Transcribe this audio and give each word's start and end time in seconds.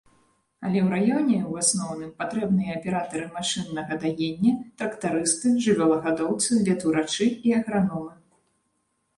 Але 0.67 0.79
ў 0.83 0.85
раёне, 0.93 1.37
у 1.49 1.57
асноўным, 1.63 2.13
патрэбныя 2.21 2.71
аператары 2.79 3.25
машыннага 3.35 3.93
даення, 4.05 4.53
трактарысты, 4.83 5.47
жывёлагадоўцы, 5.67 6.49
ветурачы 6.71 7.25
і 7.29 7.49
аграномы. 7.61 8.13